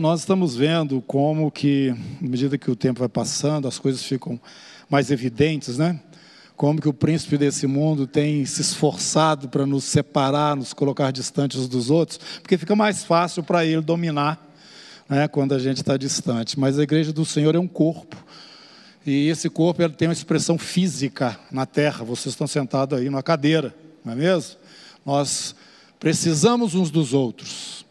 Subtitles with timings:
[0.00, 4.40] Nós estamos vendo como que, à medida que o tempo vai passando, as coisas ficam
[4.88, 6.00] mais evidentes, né?
[6.54, 11.66] Como que o príncipe desse mundo tem se esforçado para nos separar, nos colocar distantes
[11.66, 14.40] dos outros, porque fica mais fácil para ele dominar,
[15.08, 16.60] né, quando a gente está distante.
[16.60, 18.16] Mas a igreja do Senhor é um corpo.
[19.04, 22.04] E esse corpo ele tem uma expressão física na terra.
[22.04, 23.74] Vocês estão sentados aí numa cadeira,
[24.04, 24.60] não é mesmo?
[25.04, 25.56] Nós
[25.98, 27.87] precisamos uns dos outros.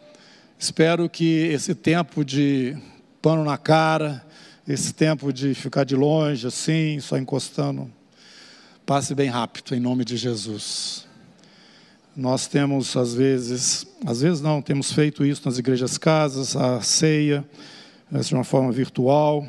[0.59, 2.75] Espero que esse tempo de
[3.21, 4.25] pano na cara,
[4.67, 7.87] esse tempo de ficar de longe, assim, só encostando,
[8.83, 11.05] passe bem rápido, em nome de Jesus.
[12.15, 17.47] Nós temos, às vezes, às vezes não, temos feito isso nas igrejas casas, a ceia,
[18.11, 19.47] de uma forma virtual,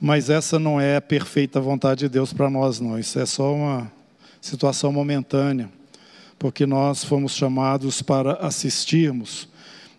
[0.00, 2.98] mas essa não é a perfeita vontade de Deus para nós, não.
[2.98, 3.92] Isso é só uma
[4.40, 5.70] situação momentânea,
[6.40, 9.53] porque nós fomos chamados para assistirmos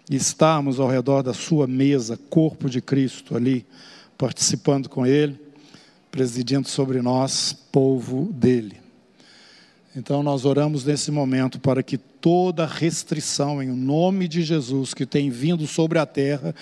[0.09, 3.65] e estarmos ao redor da sua mesa, corpo de Cristo ali,
[4.17, 5.39] participando com Ele,
[6.11, 8.85] presidindo sobre nós, povo dele.
[9.95, 15.29] Então nós oramos nesse momento para que toda restrição em nome de Jesus que tem
[15.29, 16.53] vindo sobre a terra,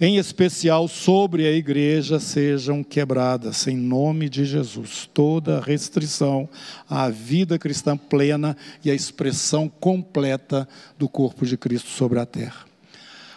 [0.00, 5.08] em especial sobre a igreja, sejam quebradas em nome de Jesus.
[5.12, 6.48] Toda restrição
[6.88, 12.75] à vida cristã plena e à expressão completa do corpo de Cristo sobre a terra.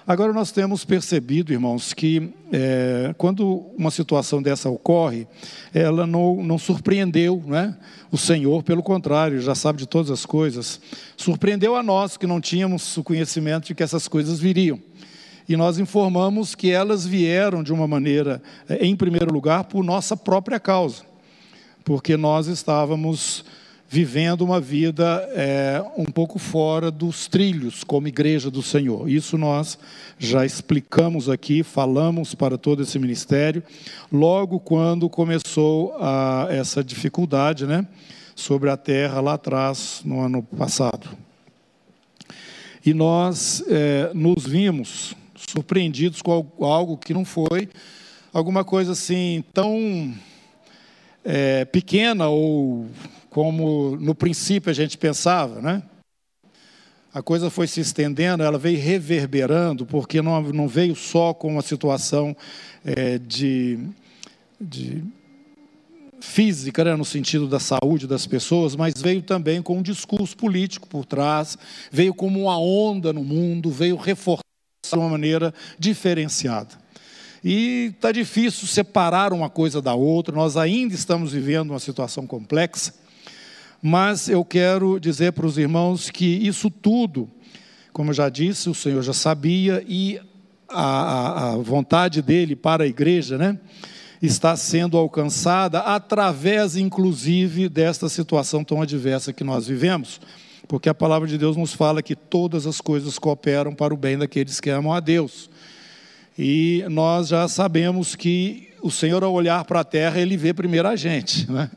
[0.09, 3.45] Agora, nós temos percebido, irmãos, que é, quando
[3.77, 5.27] uma situação dessa ocorre,
[5.71, 7.77] ela não, não surpreendeu né?
[8.11, 10.81] o Senhor, pelo contrário, já sabe de todas as coisas.
[11.15, 14.79] Surpreendeu a nós que não tínhamos o conhecimento de que essas coisas viriam.
[15.47, 20.17] E nós informamos que elas vieram de uma maneira, é, em primeiro lugar, por nossa
[20.17, 21.03] própria causa,
[21.85, 23.45] porque nós estávamos
[23.91, 29.09] vivendo uma vida é, um pouco fora dos trilhos como igreja do Senhor.
[29.09, 29.79] Isso nós
[30.19, 33.63] já explicamos aqui, falamos para todo esse ministério,
[34.11, 37.87] logo quando começou a, essa dificuldade né,
[38.35, 41.09] sobre a terra lá atrás, no ano passado.
[42.85, 47.67] E nós é, nos vimos surpreendidos com algo que não foi
[48.31, 50.13] alguma coisa assim tão
[51.25, 52.87] é, pequena ou
[53.29, 55.83] como no princípio a gente pensava, né?
[57.11, 61.63] A coisa foi se estendendo, ela veio reverberando, porque não, não veio só com uma
[61.63, 62.37] situação
[62.85, 63.79] é, de,
[64.61, 65.03] de
[66.21, 70.87] física, né, no sentido da saúde das pessoas, mas veio também com um discurso político
[70.87, 71.57] por trás,
[71.91, 74.43] veio como uma onda no mundo, veio reforçar
[74.85, 76.77] de uma maneira diferenciada.
[77.43, 82.93] E está difícil separar uma coisa da outra, nós ainda estamos vivendo uma situação complexa,
[83.81, 87.29] mas eu quero dizer para os irmãos que isso tudo,
[87.93, 90.19] como eu já disse, o Senhor já sabia e
[90.67, 93.57] a, a, a vontade dele para a igreja, né?
[94.21, 100.19] Está sendo alcançada através, inclusive, desta situação tão adversa que nós vivemos,
[100.67, 104.17] porque a palavra de Deus nos fala que todas as coisas cooperam para o bem
[104.17, 105.49] daqueles que amam a Deus.
[106.37, 110.87] E nós já sabemos que o Senhor, ao olhar para a terra, ele vê primeiro
[110.87, 111.69] a gente, né?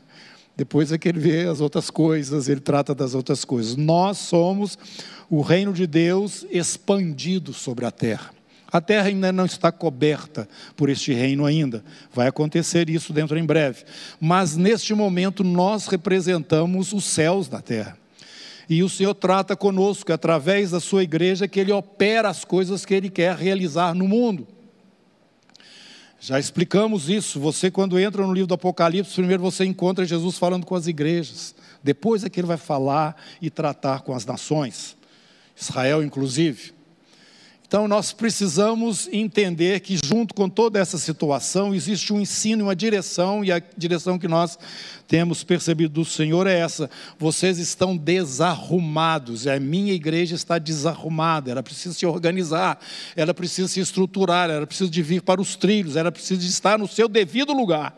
[0.55, 3.75] Depois é que ele vê as outras coisas, ele trata das outras coisas.
[3.75, 4.77] Nós somos
[5.29, 8.31] o reino de Deus expandido sobre a terra.
[8.71, 11.83] A terra ainda não está coberta por este reino ainda.
[12.11, 13.83] Vai acontecer isso dentro em breve.
[14.19, 17.97] Mas neste momento nós representamos os céus da terra.
[18.67, 22.93] E o Senhor trata conosco através da sua igreja que ele opera as coisas que
[22.93, 24.47] ele quer realizar no mundo.
[26.25, 27.37] Já explicamos isso.
[27.37, 31.53] Você, quando entra no livro do Apocalipse, primeiro você encontra Jesus falando com as igrejas.
[31.83, 34.95] Depois é que ele vai falar e tratar com as nações,
[35.53, 36.71] Israel, inclusive.
[37.73, 43.43] Então, nós precisamos entender que, junto com toda essa situação, existe um ensino, uma direção,
[43.43, 44.59] e a direção que nós
[45.07, 51.63] temos percebido do Senhor é essa: vocês estão desarrumados, a minha igreja está desarrumada, ela
[51.63, 52.79] precisa se organizar,
[53.15, 56.77] ela precisa se estruturar, ela precisa de vir para os trilhos, ela precisa de estar
[56.77, 57.97] no seu devido lugar.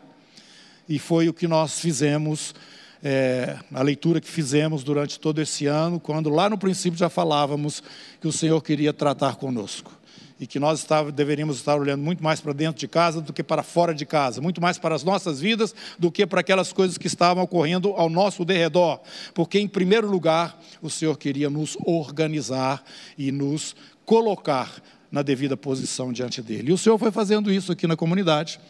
[0.88, 2.54] E foi o que nós fizemos
[3.02, 7.82] é, a leitura que fizemos durante todo esse ano, quando lá no princípio já falávamos
[8.20, 9.92] que o Senhor queria tratar conosco.
[10.38, 13.42] E que nós estava, deveríamos estar olhando muito mais para dentro de casa do que
[13.42, 16.98] para fora de casa, muito mais para as nossas vidas do que para aquelas coisas
[16.98, 19.00] que estavam ocorrendo ao nosso derredor.
[19.32, 22.84] Porque, em primeiro lugar, o Senhor queria nos organizar
[23.16, 24.70] e nos colocar
[25.10, 26.70] na devida posição diante dele.
[26.70, 28.60] E o Senhor foi fazendo isso aqui na comunidade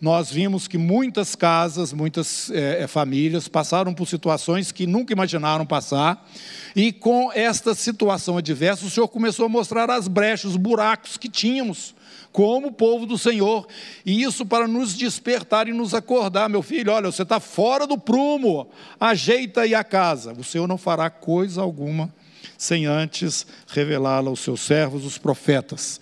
[0.00, 6.26] nós vimos que muitas casas, muitas é, famílias passaram por situações que nunca imaginaram passar,
[6.74, 11.28] e com esta situação adversa, o Senhor começou a mostrar as brechas, os buracos que
[11.28, 11.94] tínhamos
[12.32, 13.66] como povo do Senhor,
[14.06, 17.98] e isso para nos despertar e nos acordar, meu filho, olha, você está fora do
[17.98, 18.68] prumo,
[18.98, 22.10] ajeita aí a casa, o Senhor não fará coisa alguma
[22.56, 25.98] sem antes revelá-la aos seus servos, os profetas.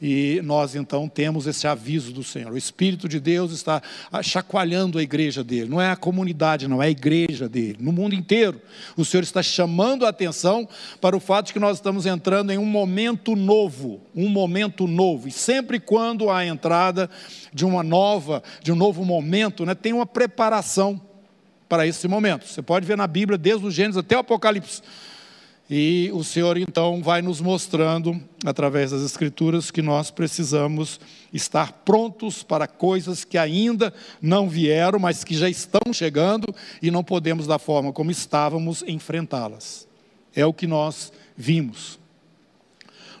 [0.00, 2.52] E nós então temos esse aviso do Senhor.
[2.52, 3.82] O Espírito de Deus está
[4.22, 5.68] chacoalhando a igreja dele.
[5.68, 7.78] Não é a comunidade, não é a igreja dele.
[7.80, 8.60] No mundo inteiro,
[8.96, 10.68] o Senhor está chamando a atenção
[11.00, 15.26] para o fato de que nós estamos entrando em um momento novo, um momento novo.
[15.26, 17.10] E sempre quando há entrada
[17.52, 21.00] de uma nova, de um novo momento, né, tem uma preparação
[21.68, 22.46] para esse momento.
[22.46, 24.80] Você pode ver na Bíblia, desde o Gênesis até o Apocalipse.
[25.70, 30.98] E o Senhor então vai nos mostrando, através das Escrituras, que nós precisamos
[31.30, 37.04] estar prontos para coisas que ainda não vieram, mas que já estão chegando e não
[37.04, 39.86] podemos, da forma como estávamos, enfrentá-las.
[40.34, 41.98] É o que nós vimos.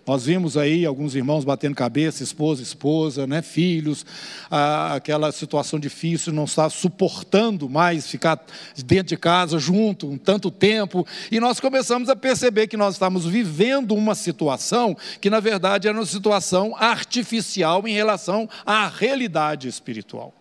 [0.08, 4.06] Nós vimos aí alguns irmãos batendo cabeça, esposa, esposa, né, filhos,
[4.50, 8.42] ah, aquela situação difícil, não está suportando mais ficar
[8.86, 13.26] dentro de casa junto um tanto tempo, e nós começamos a perceber que nós estamos
[13.26, 20.32] vivendo uma situação que na verdade era uma situação artificial em relação à realidade espiritual.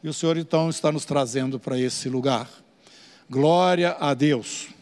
[0.00, 2.48] E o Senhor então está nos trazendo para esse lugar.
[3.28, 4.73] Glória a Deus.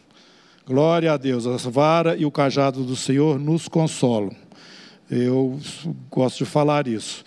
[0.65, 4.33] Glória a Deus, a vara e o cajado do Senhor nos consolam.
[5.11, 5.59] Eu
[6.09, 7.25] gosto de falar isso.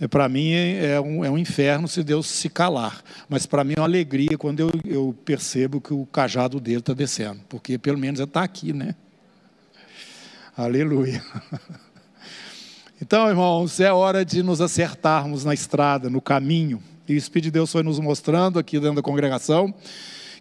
[0.00, 3.74] É, para mim é um, é um inferno se Deus se calar, mas para mim
[3.76, 7.98] é uma alegria quando eu, eu percebo que o cajado dele está descendo, porque pelo
[7.98, 8.94] menos ele está aqui, né?
[10.56, 11.22] Aleluia.
[12.98, 16.82] Então, irmãos, é hora de nos acertarmos na estrada, no caminho.
[17.06, 19.74] E o Espírito de Deus foi nos mostrando aqui dentro da congregação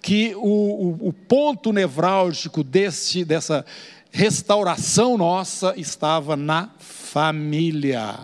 [0.05, 3.65] que o, o, o ponto nevrálgico desse, dessa
[4.11, 8.15] restauração nossa estava na família.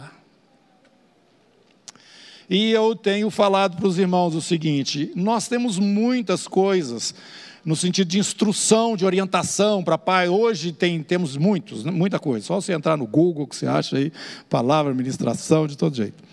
[2.47, 7.15] E eu tenho falado para os irmãos o seguinte: nós temos muitas coisas
[7.65, 10.29] no sentido de instrução, de orientação para pai.
[10.29, 12.45] Hoje tem, temos muitos, muita coisa.
[12.45, 14.13] Só você entrar no Google que você acha aí,
[14.47, 16.23] palavra, administração, de todo jeito.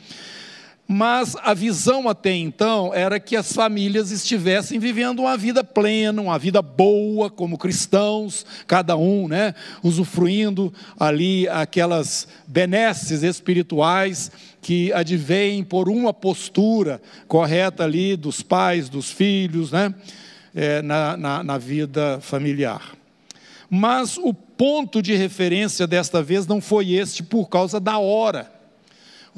[0.90, 6.38] Mas a visão até então era que as famílias estivessem vivendo uma vida plena, uma
[6.38, 14.31] vida boa, como cristãos, cada um, né, usufruindo ali aquelas benesses espirituais
[14.62, 19.94] que advêm por uma postura correta ali dos pais, dos filhos, né,
[20.55, 22.96] é, na, na, na vida familiar.
[23.69, 28.57] Mas o ponto de referência desta vez não foi este por causa da hora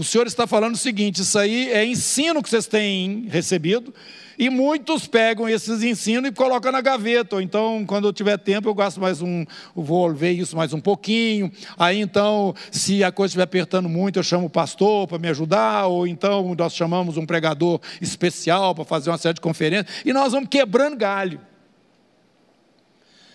[0.01, 3.95] o Senhor está falando o seguinte: isso aí é ensino que vocês têm recebido,
[4.39, 7.37] e muitos pegam esses ensinos e colocam na gaveta.
[7.37, 9.45] Ou então, quando eu tiver tempo, eu gasto mais um,
[9.77, 11.53] vou ver isso mais um pouquinho.
[11.79, 15.87] Aí então, se a coisa estiver apertando muito, eu chamo o pastor para me ajudar,
[15.89, 20.33] ou então nós chamamos um pregador especial para fazer uma série de conferências, e nós
[20.33, 21.43] vamos quebrando galho.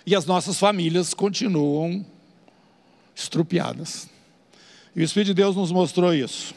[0.03, 2.03] E as nossas famílias continuam
[3.13, 4.14] estrupiadas.
[4.95, 6.55] E o Espírito de Deus nos mostrou isso.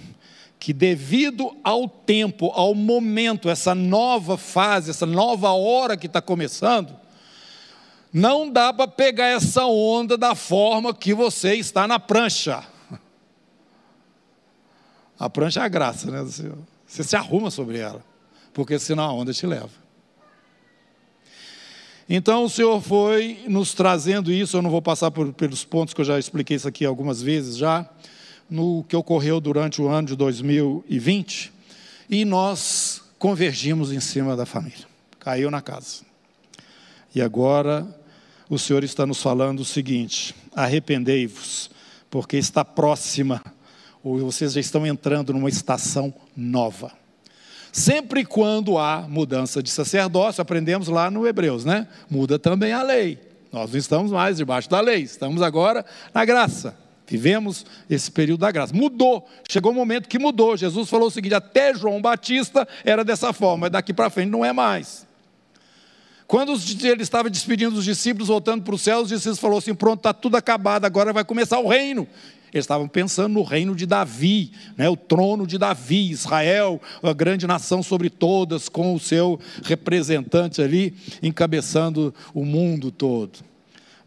[0.59, 6.95] Que devido ao tempo, ao momento, essa nova fase, essa nova hora que está começando,
[8.13, 12.65] não dá para pegar essa onda da forma que você está na prancha.
[15.19, 16.25] A prancha é a graça, né?
[16.87, 18.05] Você se arruma sobre ela,
[18.53, 19.71] porque senão a onda te leva.
[22.09, 26.01] Então o Senhor foi nos trazendo isso, eu não vou passar por, pelos pontos que
[26.01, 27.87] eu já expliquei isso aqui algumas vezes já,
[28.49, 31.53] no que ocorreu durante o ano de 2020
[32.09, 34.87] e nós convergimos em cima da família.
[35.19, 36.03] Caiu na casa.
[37.15, 37.87] E agora
[38.49, 41.71] o Senhor está nos falando o seguinte: arrependei-vos,
[42.11, 43.43] porque está próxima,
[44.03, 46.93] ou vocês já estão entrando numa estação nova.
[47.71, 51.87] Sempre quando há mudança de sacerdócio, aprendemos lá no Hebreus, né?
[52.09, 53.19] Muda também a lei.
[53.53, 56.77] Nós não estamos mais debaixo da lei, estamos agora na graça.
[57.09, 58.75] Vivemos esse período da graça.
[58.75, 60.57] Mudou, chegou um momento que mudou.
[60.57, 64.45] Jesus falou o seguinte: até João Batista era dessa forma, mas daqui para frente não
[64.45, 65.07] é mais.
[66.27, 70.01] Quando ele estava despedindo os discípulos, voltando para o céu, os discípulos falaram assim: pronto,
[70.01, 72.07] está tudo acabado, agora vai começar o reino.
[72.53, 77.47] Eles estavam pensando no reino de Davi, né, o trono de Davi, Israel, a grande
[77.47, 83.41] nação sobre todas, com o seu representante ali encabeçando o mundo todo.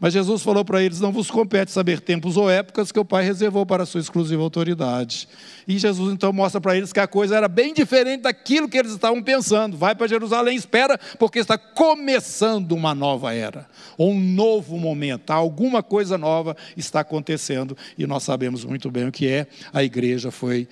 [0.02, 3.22] Mas Jesus falou para eles: não vos compete saber tempos ou épocas que o Pai
[3.22, 5.28] reservou para a sua exclusiva autoridade.
[5.66, 8.90] E Jesus então mostra para eles que a coisa era bem diferente daquilo que eles
[8.90, 9.76] estavam pensando.
[9.76, 15.30] Vai para Jerusalém, espera, porque está começando uma nova era, ou um novo momento.
[15.30, 19.46] Alguma coisa nova está acontecendo e nós sabemos muito bem o que é.
[19.72, 20.66] A igreja foi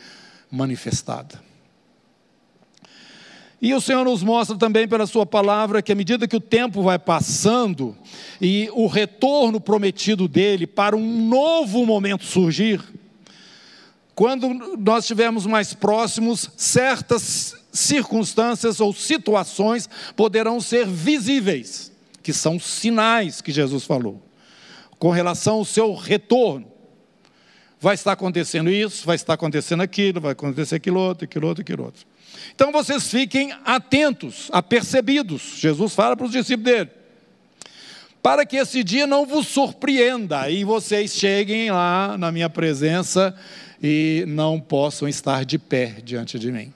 [0.51, 1.50] manifestada.
[3.63, 6.83] E o Senhor nos mostra também pela Sua palavra que, à medida que o tempo
[6.83, 7.95] vai passando
[8.41, 12.83] e o retorno prometido dele para um novo momento surgir,
[14.15, 23.41] quando nós estivermos mais próximos, certas circunstâncias ou situações poderão ser visíveis, que são sinais
[23.41, 24.23] que Jesus falou,
[24.99, 26.67] com relação ao seu retorno.
[27.79, 31.85] Vai estar acontecendo isso, vai estar acontecendo aquilo, vai acontecer aquilo outro, aquilo outro, aquilo
[31.85, 32.07] outro.
[32.55, 35.57] Então vocês fiquem atentos, apercebidos.
[35.59, 36.91] Jesus fala para os discípulos dele.
[38.23, 43.35] Para que esse dia não vos surpreenda e vocês cheguem lá na minha presença
[43.83, 46.73] e não possam estar de pé diante de mim.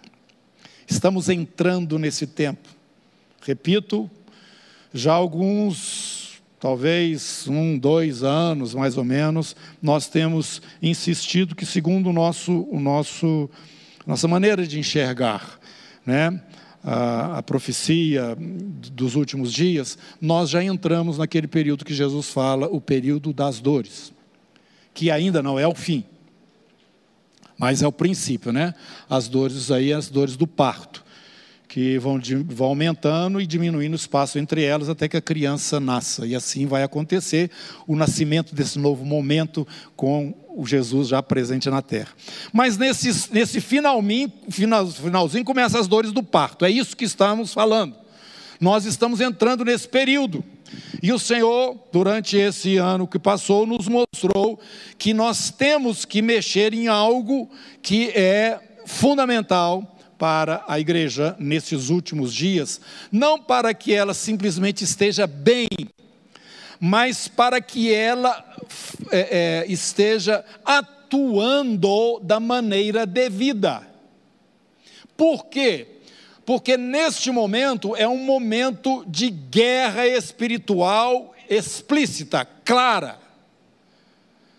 [0.89, 2.69] Estamos entrando nesse tempo.
[3.43, 4.11] Repito,
[4.93, 12.13] já alguns, talvez um, dois anos mais ou menos, nós temos insistido que, segundo o
[12.13, 13.51] nosso, o nosso
[14.07, 15.59] nossa maneira de enxergar
[16.05, 16.41] né,
[16.83, 18.37] a, a profecia
[18.93, 24.13] dos últimos dias, nós já entramos naquele período que Jesus fala, o período das dores,
[24.93, 26.05] que ainda não é o fim,
[27.59, 28.75] mas é o princípio, né?
[29.09, 31.04] As dores aí, as dores do parto
[31.75, 36.25] que vão, vão aumentando e diminuindo o espaço entre elas até que a criança nasça.
[36.25, 37.51] E assim vai acontecer
[37.85, 39.67] o nascimento desse novo momento
[39.97, 42.11] com o Jesus já presente na terra.
[42.53, 46.65] Mas nesse, nesse finalzinho, final, finalzinho começam as dores do parto.
[46.65, 47.97] É isso que estamos falando.
[48.61, 50.45] Nós estamos entrando nesse período.
[51.03, 54.61] E o Senhor, durante esse ano que passou, nos mostrou
[54.97, 57.51] que nós temos que mexer em algo
[57.83, 59.91] que é fundamental
[60.25, 62.81] para a igreja nesses últimos dias,
[63.13, 65.69] não para que ela simplesmente esteja bem,
[66.81, 68.43] mas para que ela
[69.13, 73.87] é, é, esteja atuando da maneira devida.
[75.15, 75.89] Por quê?
[76.47, 83.19] Porque neste momento é um momento de guerra espiritual explícita, clara.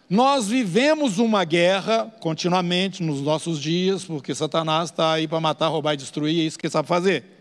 [0.10, 5.96] Nós vivemos uma guerra continuamente nos nossos dias, porque Satanás está aí para matar, roubar
[5.96, 7.35] e destruir, é isso que ele sabe fazer.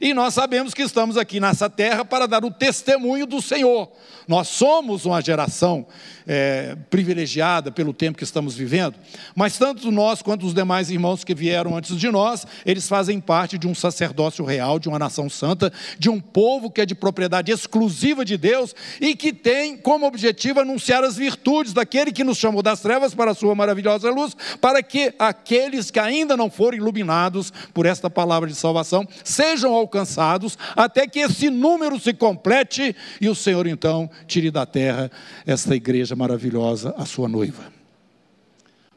[0.00, 3.90] E nós sabemos que estamos aqui nessa terra para dar o testemunho do Senhor.
[4.28, 5.86] Nós somos uma geração
[6.26, 8.94] é, privilegiada pelo tempo que estamos vivendo,
[9.34, 13.56] mas tanto nós quanto os demais irmãos que vieram antes de nós, eles fazem parte
[13.56, 17.50] de um sacerdócio real, de uma nação santa, de um povo que é de propriedade
[17.50, 22.62] exclusiva de Deus e que tem como objetivo anunciar as virtudes daquele que nos chamou
[22.62, 27.50] das trevas para a sua maravilhosa luz, para que aqueles que ainda não foram iluminados
[27.72, 33.34] por esta palavra de salvação sejam alcançados, até que esse número se complete e o
[33.34, 35.10] Senhor então tire da terra
[35.46, 37.72] esta igreja maravilhosa, a sua noiva.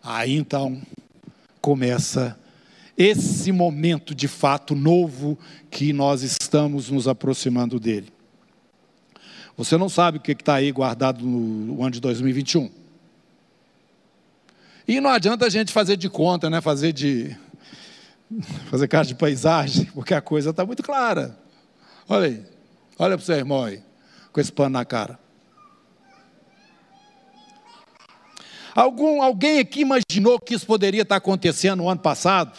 [0.04, 0.82] Aí então
[1.62, 2.38] começa
[2.98, 8.10] esse momento de fato novo que nós estamos nos aproximando dele.
[9.58, 12.70] Você não sabe o que está aí guardado no ano de 2021.
[14.88, 16.60] E não adianta a gente fazer de conta, né?
[16.60, 17.38] fazer de.
[18.70, 21.38] fazer cara de paisagem, porque a coisa está muito clara.
[22.08, 22.46] Olha aí,
[22.98, 23.82] olha para o seu irmão aí,
[24.32, 25.20] com esse pano na cara.
[28.74, 32.58] Algum, alguém aqui imaginou que isso poderia estar acontecendo no ano passado,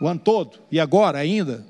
[0.00, 1.64] o ano todo, e agora ainda?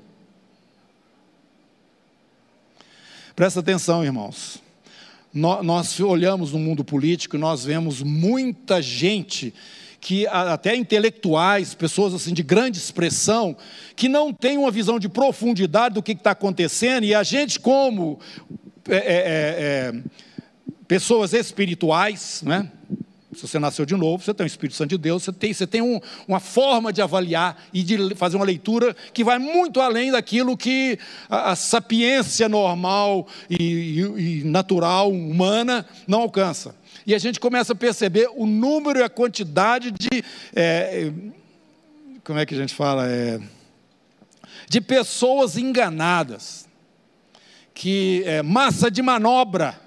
[3.35, 4.61] Presta atenção, irmãos.
[5.33, 9.53] Nós, olhamos no mundo político, nós vemos muita gente
[10.05, 13.57] que até intelectuais, pessoas assim de grande expressão,
[13.95, 18.19] que não têm uma visão de profundidade do que está acontecendo, e a gente, como
[18.87, 19.93] é, é, é, é
[20.87, 22.69] pessoas espirituais, né?
[23.33, 25.65] Se você nasceu de novo, você tem o Espírito Santo de Deus, você tem, você
[25.65, 30.11] tem um, uma forma de avaliar e de fazer uma leitura que vai muito além
[30.11, 36.75] daquilo que a, a sapiência normal e, e, e natural, humana, não alcança.
[37.05, 40.23] E a gente começa a perceber o número e a quantidade de.
[40.55, 41.11] É,
[42.23, 43.07] como é que a gente fala?
[43.07, 43.39] É,
[44.67, 46.67] de pessoas enganadas,
[47.73, 49.85] que é, massa de manobra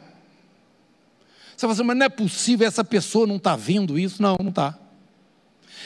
[1.59, 4.23] você fala assim, mas não é possível, essa pessoa não está vendo isso?
[4.23, 4.79] Não, não está.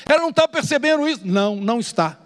[0.07, 1.23] Ela não está percebendo isso?
[1.25, 2.19] Não, não está.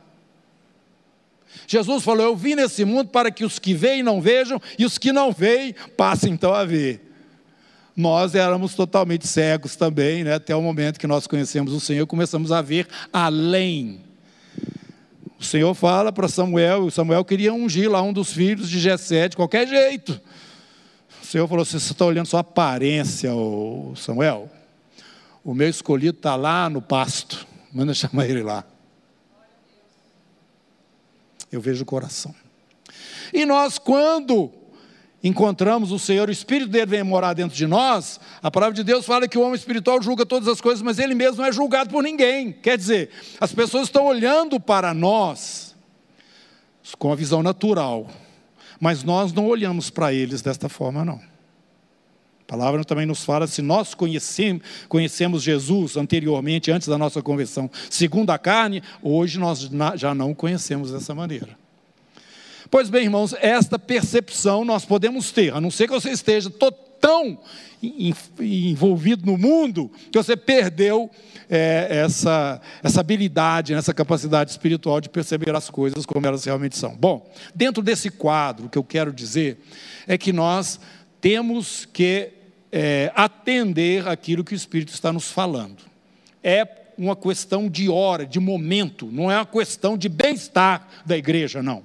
[1.64, 4.98] Jesus falou: Eu vim nesse mundo para que os que veem não vejam, e os
[4.98, 7.05] que não veem passem então a ver.
[7.96, 10.34] Nós éramos totalmente cegos também, né?
[10.34, 14.00] até o momento que nós conhecemos o Senhor, começamos a ver além.
[15.38, 19.28] O Senhor fala para Samuel, e Samuel queria ungir lá um dos filhos de Jessé
[19.28, 20.20] de qualquer jeito.
[21.22, 23.30] O Senhor falou assim: você está olhando sua aparência,
[23.96, 24.50] Samuel.
[25.44, 27.46] O meu escolhido está lá no pasto.
[27.72, 28.64] Manda chamar ele lá.
[31.50, 32.34] Eu vejo o coração.
[33.32, 34.50] E nós, quando
[35.26, 39.04] encontramos o Senhor, o Espírito dele vem morar dentro de nós, a palavra de Deus
[39.04, 41.90] fala que o homem espiritual julga todas as coisas, mas ele mesmo não é julgado
[41.90, 42.52] por ninguém.
[42.52, 45.74] Quer dizer, as pessoas estão olhando para nós
[46.98, 48.08] com a visão natural,
[48.78, 51.20] mas nós não olhamos para eles desta forma, não.
[52.42, 58.30] A palavra também nos fala, se nós conhecemos, Jesus anteriormente, antes da nossa conversão, segundo
[58.30, 61.58] a carne, hoje nós já não conhecemos dessa maneira.
[62.70, 66.50] Pois bem, irmãos, esta percepção nós podemos ter, a não ser que você esteja
[67.00, 67.38] tão
[68.40, 71.10] envolvido no mundo que você perdeu
[71.48, 76.96] é, essa, essa habilidade, essa capacidade espiritual de perceber as coisas como elas realmente são.
[76.96, 79.58] Bom, dentro desse quadro, o que eu quero dizer
[80.06, 80.80] é que nós
[81.20, 82.32] temos que
[82.72, 85.82] é, atender aquilo que o Espírito está nos falando.
[86.42, 86.66] É
[86.98, 91.84] uma questão de hora, de momento, não é uma questão de bem-estar da igreja, não.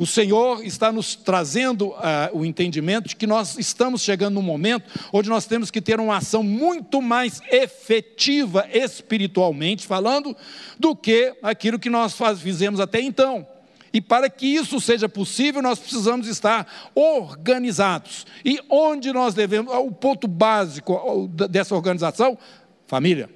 [0.00, 1.94] O Senhor está nos trazendo uh,
[2.32, 6.16] o entendimento de que nós estamos chegando num momento onde nós temos que ter uma
[6.16, 10.34] ação muito mais efetiva espiritualmente falando
[10.78, 13.46] do que aquilo que nós faz, fizemos até então.
[13.92, 18.26] E para que isso seja possível, nós precisamos estar organizados.
[18.42, 22.38] E onde nós devemos, o ponto básico dessa organização?
[22.86, 23.28] Família.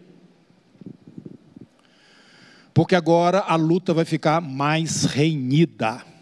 [2.72, 6.13] Porque agora a luta vai ficar mais renhida.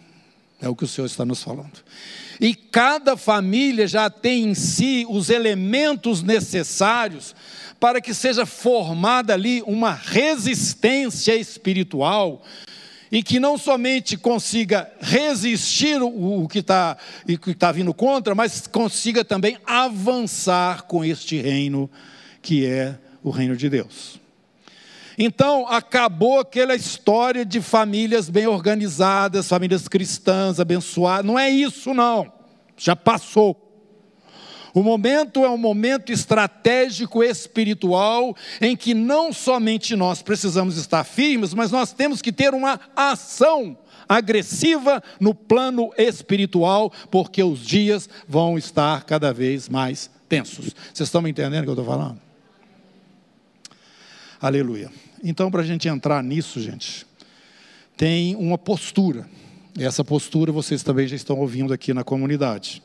[0.63, 1.83] É o que o Senhor está nos falando.
[2.39, 7.35] E cada família já tem em si os elementos necessários
[7.81, 12.41] para que seja formada ali uma resistência espiritual
[13.11, 16.97] e que não somente consiga resistir o, que está
[17.59, 21.91] tá vindo contra, mas consiga também avançar com este reino
[22.41, 24.22] que é o reino de Deus.
[25.17, 31.25] Então, acabou aquela história de famílias bem organizadas, famílias cristãs abençoadas.
[31.25, 32.31] Não é isso, não.
[32.75, 33.59] Já passou.
[34.73, 41.53] O momento é um momento estratégico espiritual em que não somente nós precisamos estar firmes,
[41.53, 43.77] mas nós temos que ter uma ação
[44.09, 50.73] agressiva no plano espiritual, porque os dias vão estar cada vez mais tensos.
[50.91, 52.19] Vocês estão me entendendo o que eu estou falando?
[54.41, 54.91] Aleluia.
[55.23, 57.07] Então, para a gente entrar nisso, gente,
[57.95, 59.25] tem uma postura.
[59.79, 62.83] Essa postura vocês também já estão ouvindo aqui na comunidade.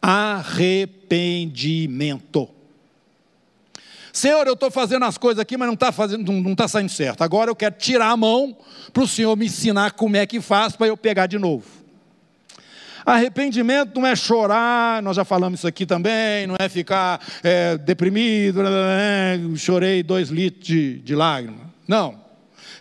[0.00, 2.48] Arrependimento.
[4.10, 7.20] Senhor, eu estou fazendo as coisas aqui, mas não está não, não tá saindo certo.
[7.22, 8.56] Agora eu quero tirar a mão
[8.92, 11.77] para o Senhor me ensinar como é que faz para eu pegar de novo.
[13.08, 18.62] Arrependimento não é chorar, nós já falamos isso aqui também, não é ficar é, deprimido,
[18.62, 21.14] né, né, né, chorei dois litros de, de.
[21.86, 22.20] Não.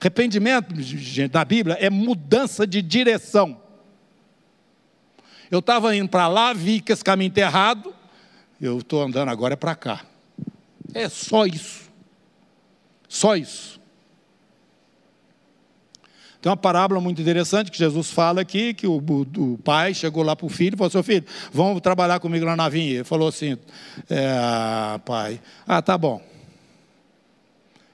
[0.02, 3.62] Arrependimento, gente, na Bíblia, é mudança de direção.
[5.50, 7.94] Eu estava indo para lá, vi que esse caminho está errado,
[8.60, 10.02] eu estou andando agora é para cá.
[10.94, 11.90] É só isso.
[13.08, 13.77] Só isso.
[16.48, 20.24] Tem uma parábola muito interessante que Jesus fala aqui, que o, o, o pai chegou
[20.24, 22.94] lá para o filho e falou, seu filho, vamos trabalhar comigo na navinha.
[22.94, 23.58] Ele falou assim,
[24.10, 26.22] é, pai, ah, tá bom.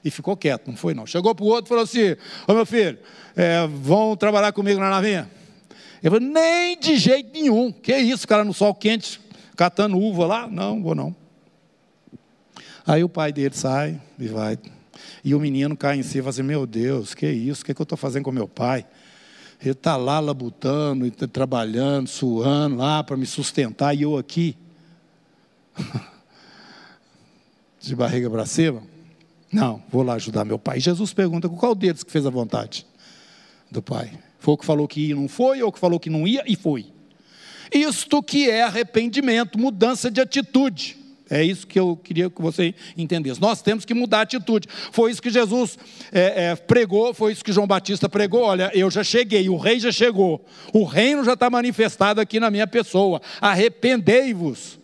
[0.04, 1.04] E ficou quieto, não foi não.
[1.04, 2.14] Chegou para o outro e falou assim,
[2.46, 2.96] ô meu filho,
[3.34, 5.28] é, vão trabalhar comigo na navinha?
[6.00, 7.72] Ele falou, nem de jeito nenhum.
[7.72, 9.20] Que isso, cara, no sol quente,
[9.56, 10.46] catando uva lá?
[10.46, 11.12] Não, vou não.
[12.86, 14.56] Aí o pai dele sai e vai
[15.22, 17.62] e o menino cai em si e fala assim: Meu Deus, que isso?
[17.62, 18.86] O que, é que eu estou fazendo com meu pai?
[19.60, 24.56] Ele está lá labutando, trabalhando, suando lá para me sustentar e eu aqui,
[27.80, 28.82] de barriga para cima.
[29.50, 30.80] Não, vou lá ajudar meu pai.
[30.80, 32.86] Jesus pergunta: qual deles que fez a vontade
[33.70, 34.18] do pai?
[34.38, 36.26] Foi o que falou que ia e não foi, ou o que falou que não
[36.26, 36.92] ia e foi?
[37.72, 41.03] Isto que é arrependimento, mudança de atitude.
[41.34, 43.40] É isso que eu queria que você entendesse.
[43.40, 44.68] Nós temos que mudar a atitude.
[44.92, 45.76] Foi isso que Jesus
[46.12, 48.42] é, é, pregou, foi isso que João Batista pregou.
[48.42, 52.52] Olha, eu já cheguei, o rei já chegou, o reino já está manifestado aqui na
[52.52, 53.20] minha pessoa.
[53.40, 54.78] Arrependei-vos.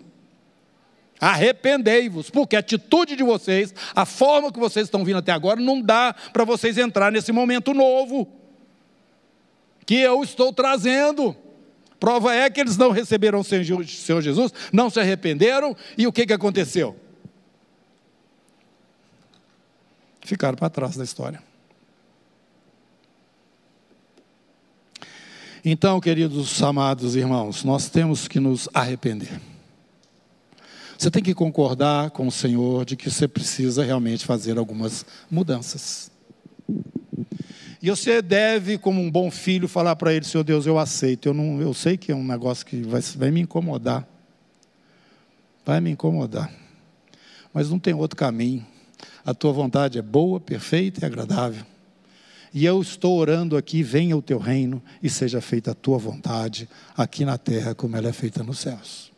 [1.20, 5.80] Arrependei-vos, porque a atitude de vocês, a forma que vocês estão vindo até agora, não
[5.80, 8.26] dá para vocês entrar nesse momento novo
[9.86, 11.36] que eu estou trazendo.
[12.00, 16.26] Prova é que eles não receberam o Senhor Jesus, não se arrependeram, e o que,
[16.26, 16.96] que aconteceu?
[20.22, 21.42] Ficaram para trás da história.
[25.62, 29.38] Então, queridos amados irmãos, nós temos que nos arrepender.
[30.96, 36.09] Você tem que concordar com o Senhor de que você precisa realmente fazer algumas mudanças.
[37.82, 41.28] E você deve, como um bom filho, falar para ele: Senhor Deus, eu aceito.
[41.28, 44.06] Eu, não, eu sei que é um negócio que vai, vai me incomodar.
[45.64, 46.52] Vai me incomodar.
[47.52, 48.66] Mas não tem outro caminho.
[49.24, 51.64] A tua vontade é boa, perfeita e agradável.
[52.52, 56.68] E eu estou orando aqui: venha o teu reino e seja feita a tua vontade,
[56.96, 59.10] aqui na terra, como ela é feita nos céus.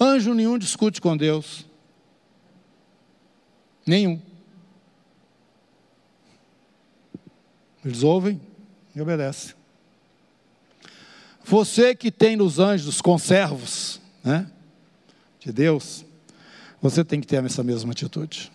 [0.00, 1.64] Anjo nenhum discute com Deus.
[3.86, 4.20] Nenhum.
[7.84, 8.40] Eles ouvem
[8.94, 9.54] e obedecem.
[11.44, 14.50] Você que tem nos anjos conservos, né,
[15.38, 16.04] de Deus,
[16.80, 18.50] você tem que ter essa mesma atitude.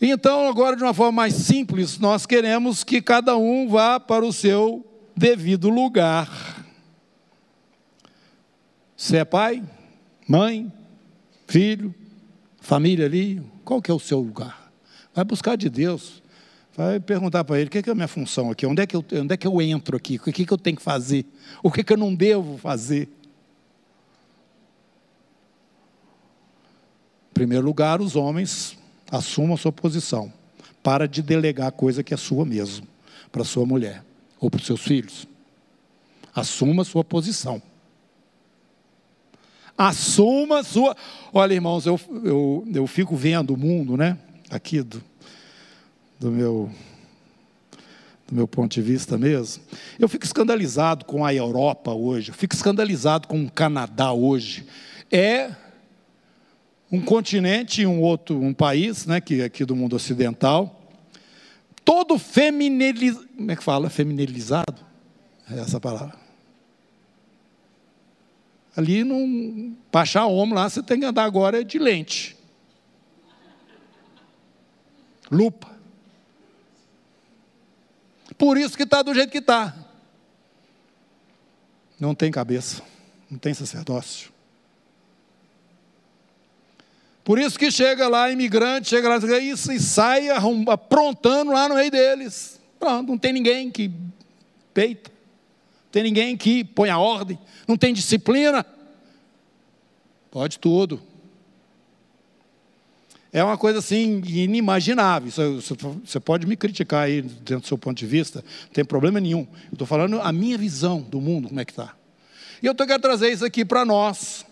[0.00, 4.32] Então, agora, de uma forma mais simples, nós queremos que cada um vá para o
[4.32, 4.84] seu
[5.16, 6.64] devido lugar.
[8.96, 9.62] Você é pai,
[10.28, 10.72] mãe,
[11.46, 11.94] filho,
[12.60, 14.72] família ali, qual que é o seu lugar?
[15.14, 16.23] Vai buscar de Deus.
[16.76, 18.66] Vai perguntar para ele, o que é a minha função aqui?
[18.66, 20.16] Onde é que eu, onde é que eu entro aqui?
[20.16, 21.24] O que, é que eu tenho que fazer?
[21.62, 23.08] O que, é que eu não devo fazer?
[27.30, 28.76] Em primeiro lugar, os homens
[29.08, 30.32] assumam a sua posição.
[30.82, 32.86] Para de delegar coisa que é sua mesmo,
[33.30, 34.04] para sua mulher
[34.40, 35.28] ou para os seus filhos.
[36.34, 37.62] Assuma a sua posição.
[39.78, 40.96] Assuma a sua.
[41.32, 44.18] Olha, irmãos, eu, eu, eu fico vendo o mundo, né?
[44.50, 45.02] Aqui do,
[46.24, 46.70] do meu
[48.26, 49.62] do meu ponto de vista mesmo,
[49.98, 54.66] eu fico escandalizado com a Europa hoje, eu fico escandalizado com o Canadá hoje.
[55.12, 55.54] É
[56.90, 60.88] um continente, um outro, um país, né, que é aqui do mundo ocidental,
[61.84, 63.90] todo feminilizado, como é que fala?
[63.90, 64.82] Feminilizado?
[65.50, 66.16] É essa palavra.
[68.74, 69.04] Ali,
[69.92, 72.34] para achar homem lá, você tem que andar agora de lente.
[75.30, 75.73] Lupa.
[78.36, 79.74] Por isso que está do jeito que está.
[81.98, 82.82] Não tem cabeça,
[83.30, 84.32] não tem sacerdócio.
[87.22, 91.90] Por isso que chega lá imigrante, chega lá isso, e sai aprontando lá no meio
[91.90, 92.60] deles.
[92.78, 93.90] Pronto, não tem ninguém que
[94.74, 98.66] peita, não tem ninguém que põe a ordem, não tem disciplina.
[100.30, 101.00] Pode tudo.
[103.34, 105.28] É uma coisa assim inimaginável.
[106.04, 109.40] Você pode me criticar aí dentro do seu ponto de vista, não tem problema nenhum.
[109.40, 111.96] Eu estou falando a minha visão do mundo, como é que está.
[112.62, 114.46] E eu quero trazer isso aqui para nós.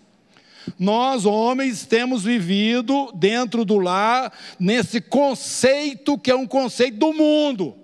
[0.76, 7.76] Nós, homens, temos vivido dentro do lar nesse conceito que é um conceito do mundo.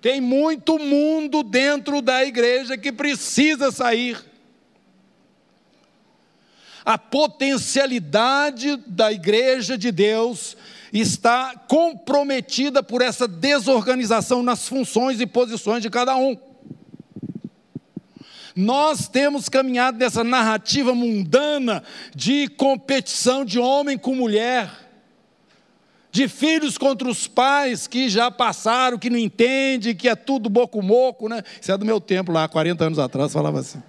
[0.00, 4.29] Tem muito mundo dentro da igreja que precisa sair
[6.84, 10.56] a potencialidade da igreja de Deus
[10.92, 16.36] está comprometida por essa desorganização nas funções e posições de cada um.
[18.56, 21.82] Nós temos caminhado nessa narrativa mundana
[22.14, 24.70] de competição de homem com mulher,
[26.10, 31.28] de filhos contra os pais que já passaram, que não entendem, que é tudo boco-moco,
[31.28, 31.42] né?
[31.60, 33.80] Isso é do meu tempo lá, 40 anos atrás, falava assim.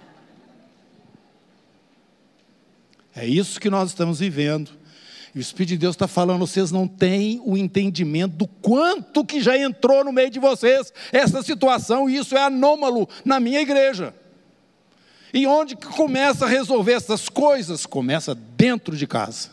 [3.14, 4.70] É isso que nós estamos vivendo.
[5.34, 9.40] E o Espírito de Deus está falando, vocês não têm o entendimento do quanto que
[9.40, 14.14] já entrou no meio de vocês essa situação, e isso é anômalo na minha igreja.
[15.32, 17.86] E onde que começa a resolver essas coisas?
[17.86, 19.50] Começa dentro de casa.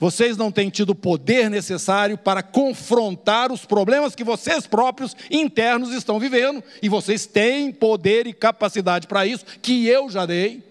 [0.00, 5.92] Vocês não têm tido o poder necessário para confrontar os problemas que vocês próprios internos
[5.92, 10.67] estão vivendo, e vocês têm poder e capacidade para isso, que eu já dei.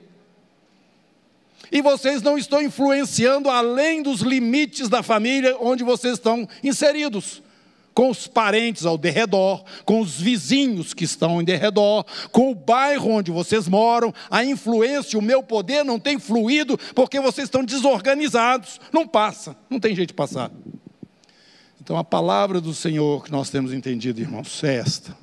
[1.72, 7.44] E vocês não estão influenciando além dos limites da família onde vocês estão inseridos.
[7.94, 13.10] Com os parentes ao derredor, com os vizinhos que estão em derredor, com o bairro
[13.10, 18.80] onde vocês moram, a influência, o meu poder não tem fluído porque vocês estão desorganizados.
[18.94, 20.52] Não passa, não tem jeito de passar.
[21.82, 25.18] Então a palavra do Senhor que nós temos entendido, irmãos, é esta.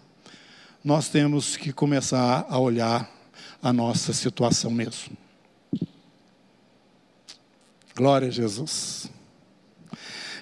[0.82, 3.08] Nós temos que começar a olhar
[3.62, 5.16] a nossa situação mesmo.
[7.96, 9.10] Glória a Jesus.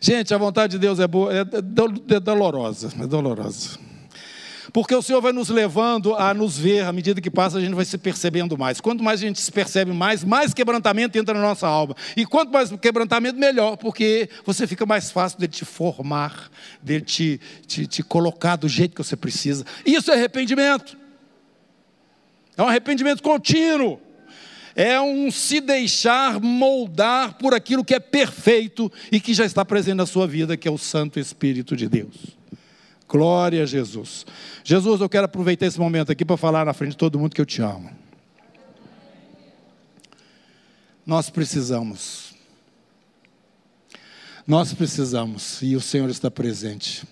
[0.01, 3.79] Gente, a vontade de Deus é boa, é, é dolorosa, é dolorosa.
[4.73, 7.75] Porque o Senhor vai nos levando a nos ver, à medida que passa, a gente
[7.75, 8.81] vai se percebendo mais.
[8.81, 11.95] Quanto mais a gente se percebe mais, mais quebrantamento entra na nossa alma.
[12.17, 16.51] E quanto mais quebrantamento, melhor, porque você fica mais fácil de te formar,
[16.83, 19.67] de te, te, te colocar do jeito que você precisa.
[19.85, 20.97] Isso é arrependimento.
[22.57, 24.01] É um arrependimento contínuo.
[24.75, 29.97] É um se deixar moldar por aquilo que é perfeito e que já está presente
[29.97, 32.15] na sua vida, que é o Santo Espírito de Deus.
[33.07, 34.25] Glória a Jesus.
[34.65, 37.41] Jesus, eu quero aproveitar esse momento aqui para falar na frente de todo mundo que
[37.41, 37.91] eu te amo.
[41.05, 42.33] Nós precisamos.
[44.47, 47.05] Nós precisamos, e o Senhor está presente.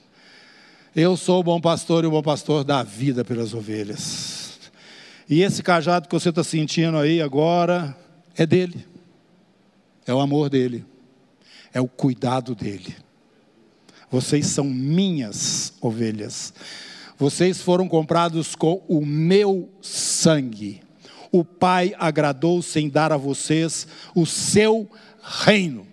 [0.97, 4.40] Eu sou o bom pastor e o bom pastor dá vida pelas ovelhas.
[5.31, 7.97] E esse cajado que você está sentindo aí agora
[8.37, 8.85] é dele,
[10.05, 10.85] é o amor dele,
[11.73, 12.97] é o cuidado dele.
[14.11, 16.53] Vocês são minhas ovelhas.
[17.17, 20.83] Vocês foram comprados com o meu sangue.
[21.31, 24.91] O Pai agradou-se em dar a vocês o seu
[25.23, 25.87] reino.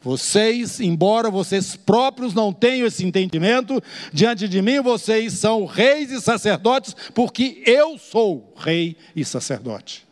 [0.00, 3.82] Vocês, embora vocês próprios não tenham esse entendimento,
[4.12, 10.06] diante de mim vocês são reis e sacerdotes, porque eu sou rei e sacerdote.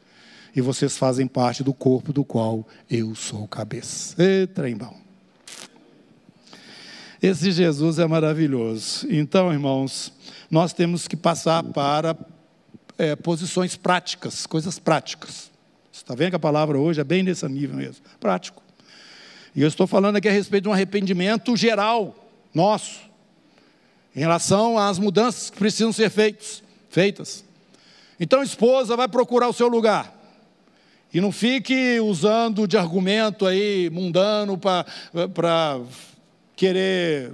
[0.55, 4.21] E vocês fazem parte do corpo do qual eu sou cabeça.
[4.21, 4.95] Ê, trembão.
[7.23, 9.07] Esse Jesus é maravilhoso.
[9.09, 10.13] Então, irmãos,
[10.51, 12.17] nós temos que passar para
[12.99, 15.51] é, posições práticas, coisas práticas.
[15.93, 18.66] Está vendo que a palavra hoje é bem nesse nível mesmo, prático.
[19.57, 22.15] E eu estou falando aqui a respeito de um arrependimento geral,
[22.53, 23.01] nosso,
[24.15, 27.43] em relação às mudanças que precisam ser feitos, feitas.
[28.21, 30.15] Então, esposa, vai procurar o seu lugar.
[31.13, 35.81] E não fique usando de argumento aí mundano para
[36.55, 37.33] querer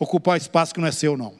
[0.00, 1.34] ocupar espaço que não é seu, não.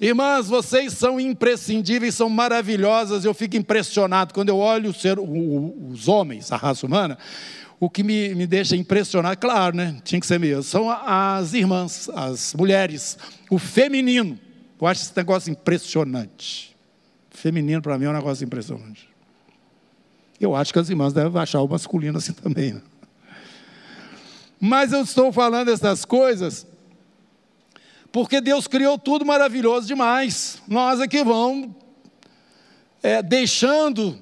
[0.00, 3.24] Irmãs, vocês são imprescindíveis, são maravilhosas.
[3.24, 7.16] Eu fico impressionado quando eu olho ser, os homens, a raça humana.
[7.80, 10.00] O que me, me deixa impressionado, claro, né?
[10.02, 10.62] Tinha que ser mesmo.
[10.64, 13.16] São as irmãs, as mulheres,
[13.48, 14.38] o feminino.
[14.80, 16.76] Eu acho esse negócio impressionante.
[17.30, 19.08] Feminino, para mim, é um negócio impressionante.
[20.40, 22.74] Eu acho que as irmãs devem achar o masculino assim também.
[22.74, 22.82] Né?
[24.60, 26.66] Mas eu estou falando essas coisas
[28.10, 30.62] porque Deus criou tudo maravilhoso demais.
[30.66, 31.70] Nós aqui vamos
[33.02, 34.18] é, deixando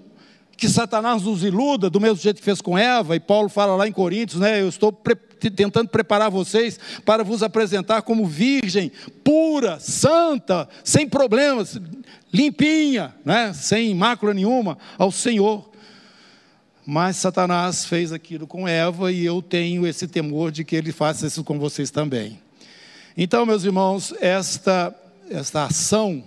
[0.57, 3.87] que Satanás nos iluda, do mesmo jeito que fez com Eva, e Paulo fala lá
[3.87, 4.61] em Coríntios, né?
[4.61, 5.17] Eu estou pre
[5.55, 8.91] tentando preparar vocês para vos apresentar como virgem,
[9.23, 11.79] pura, santa, sem problemas,
[12.33, 13.53] limpinha, né?
[13.53, 15.71] Sem mácula nenhuma ao Senhor.
[16.87, 21.27] Mas Satanás fez aquilo com Eva e eu tenho esse temor de que ele faça
[21.27, 22.41] isso com vocês também.
[23.15, 24.95] Então, meus irmãos, esta,
[25.31, 26.25] esta ação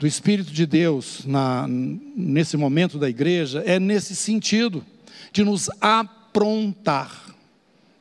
[0.00, 4.84] do Espírito de Deus na, nesse momento da igreja é nesse sentido,
[5.32, 7.32] de nos aprontar,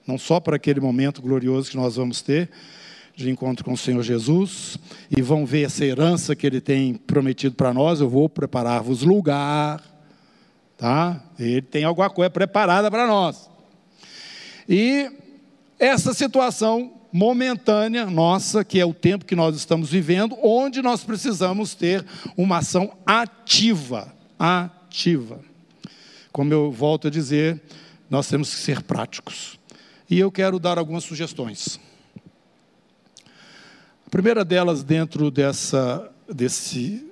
[0.07, 2.49] não só para aquele momento glorioso que nós vamos ter,
[3.15, 4.79] de encontro com o Senhor Jesus,
[5.15, 7.99] e vão ver essa herança que Ele tem prometido para nós.
[7.99, 9.83] Eu vou preparar-vos lugar
[10.79, 11.21] Tá?
[11.37, 13.49] Ele tem alguma coisa preparada para nós.
[14.67, 15.11] E
[15.77, 21.73] essa situação momentânea nossa, que é o tempo que nós estamos vivendo, onde nós precisamos
[21.75, 22.05] ter
[22.37, 25.39] uma ação ativa, ativa.
[26.31, 27.61] Como eu volto a dizer,
[28.09, 29.59] nós temos que ser práticos.
[30.09, 31.79] E eu quero dar algumas sugestões.
[34.05, 37.05] A primeira delas, dentro dessa, desse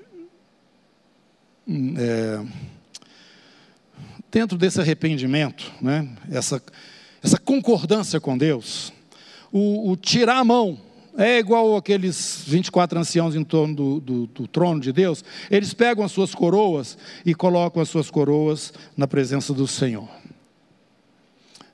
[1.67, 2.45] hum, é,
[4.31, 6.61] dentro desse arrependimento, né, essa,
[7.23, 8.93] essa concordância com Deus,
[9.57, 10.77] o, o, tirar a mão,
[11.17, 16.05] é igual aqueles 24 anciãos em torno do, do, do trono de Deus, eles pegam
[16.05, 20.07] as suas coroas e colocam as suas coroas na presença do Senhor.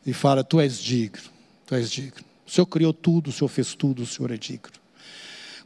[0.05, 1.29] E fala: Tu és digno,
[1.65, 2.23] tu és digno.
[2.47, 4.83] O Senhor criou tudo, o Senhor fez tudo, o Senhor é digno.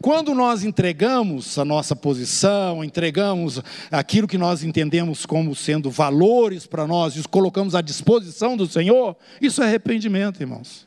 [0.02, 3.60] Quando nós entregamos a nossa posição, entregamos
[3.92, 8.68] aquilo que nós entendemos como sendo valores para nós e os colocamos à disposição do
[8.68, 10.87] Senhor, isso é arrependimento, irmãos.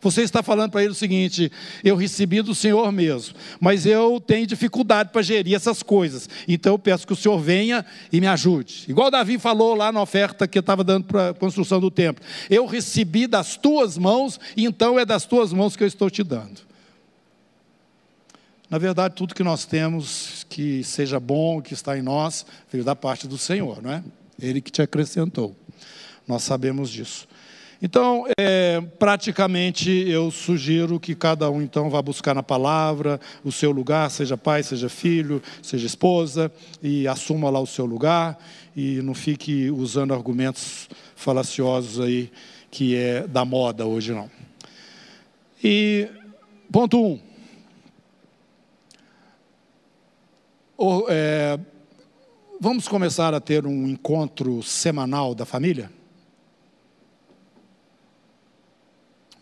[0.00, 1.50] Você está falando para ele o seguinte:
[1.82, 6.28] eu recebi do Senhor mesmo, mas eu tenho dificuldade para gerir essas coisas.
[6.48, 8.84] Então eu peço que o Senhor venha e me ajude.
[8.88, 12.24] Igual Davi falou lá na oferta que eu estava dando para a construção do templo.
[12.48, 16.70] Eu recebi das tuas mãos, então é das tuas mãos que eu estou te dando.
[18.70, 22.94] Na verdade, tudo que nós temos que seja bom, que está em nós, veio da
[22.94, 24.02] parte do Senhor, não é?
[24.40, 25.56] Ele que te acrescentou.
[26.26, 27.26] Nós sabemos disso.
[27.82, 33.70] Então, é, praticamente, eu sugiro que cada um, então, vá buscar na palavra o seu
[33.70, 38.38] lugar, seja pai, seja filho, seja esposa, e assuma lá o seu lugar,
[38.76, 42.30] e não fique usando argumentos falaciosos aí,
[42.70, 44.30] que é da moda hoje, não.
[45.64, 46.06] E,
[46.70, 47.18] ponto um.
[50.76, 51.58] O, é,
[52.60, 55.90] vamos começar a ter um encontro semanal da família?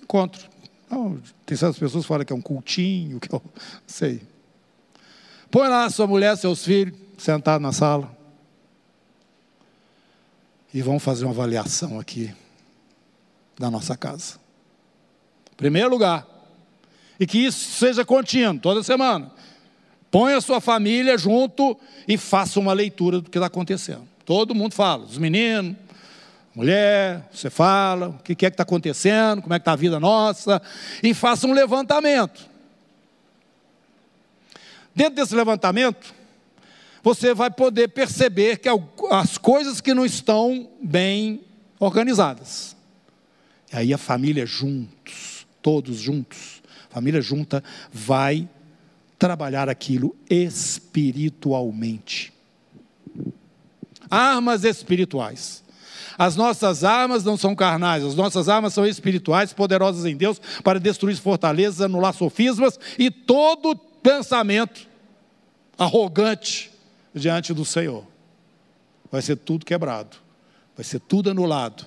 [0.09, 0.49] Encontro.
[0.90, 3.53] Não, tem certas pessoas que falam que é um cultinho, que eu não
[3.87, 4.23] sei.
[5.51, 8.16] Põe lá sua mulher, seus filhos, sentados na sala.
[10.73, 12.35] E vamos fazer uma avaliação aqui
[13.59, 14.38] da nossa casa.
[15.57, 16.27] Primeiro lugar.
[17.21, 19.31] E que isso seja contínuo, toda semana.
[20.11, 24.07] Põe a sua família junto e faça uma leitura do que está acontecendo.
[24.25, 25.77] Todo mundo fala, os meninos,
[26.59, 30.01] mulher, você fala, o que é que está acontecendo, como é que está a vida
[30.01, 30.61] nossa,
[31.01, 32.44] e faça um levantamento.
[34.92, 36.12] Dentro desse levantamento,
[37.01, 38.68] você vai poder perceber que
[39.09, 41.42] as coisas que não estão bem
[41.79, 42.77] organizadas.
[43.73, 48.49] E aí a família juntos, todos juntos, família junta, vai
[49.16, 52.33] trabalhar aquilo espiritualmente.
[54.11, 55.67] Armas espirituais.
[56.18, 60.81] As nossas armas não são carnais, as nossas armas são espirituais, poderosas em Deus, para
[60.81, 64.88] destruir fortalezas, anular sofismas e todo pensamento
[65.78, 66.72] arrogante
[67.14, 68.04] diante do Senhor.
[69.12, 70.16] Vai ser tudo quebrado,
[70.76, 71.87] vai ser tudo anulado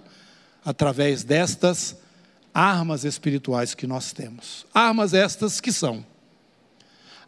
[0.63, 1.97] através destas
[2.53, 4.65] armas espirituais que nós temos.
[4.73, 6.05] Armas estas que são